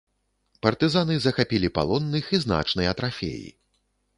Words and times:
Партызаны 0.65 1.17
захапілі 1.27 1.69
палонных 1.77 2.33
і 2.39 2.43
значныя 2.45 2.91
трафеі. 3.03 3.47